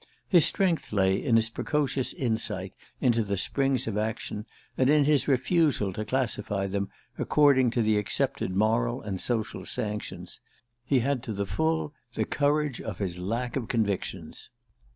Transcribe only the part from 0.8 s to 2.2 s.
lay in his precocious